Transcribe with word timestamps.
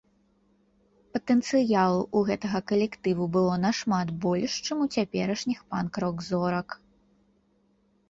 Патэнцыялу 1.17 1.99
ў 2.17 2.31
гэтага 2.31 2.59
калектыву 2.73 3.29
было 3.37 3.53
нашмат 3.67 4.07
больш 4.27 4.51
чым 4.65 4.77
у 4.89 4.91
цяперашніх 4.99 5.59
панк-рок 5.71 6.17
зорак. 6.33 6.69